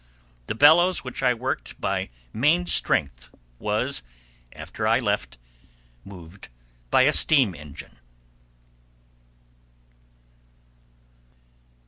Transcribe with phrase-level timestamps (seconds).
[0.47, 4.01] The bellows which I worked by main strength was,
[4.51, 5.37] after I left,
[6.03, 6.49] moved
[6.89, 7.99] by a steam engine.